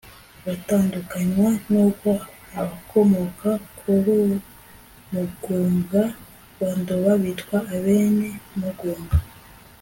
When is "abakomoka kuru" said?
2.59-4.17